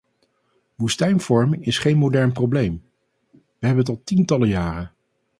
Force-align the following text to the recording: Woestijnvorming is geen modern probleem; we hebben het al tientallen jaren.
Woestijnvorming 0.75 1.65
is 1.65 1.77
geen 1.79 1.97
modern 1.97 2.31
probleem; 2.31 2.83
we 3.31 3.39
hebben 3.67 3.77
het 3.85 3.89
al 3.89 4.01
tientallen 4.03 4.47
jaren. 4.47 4.91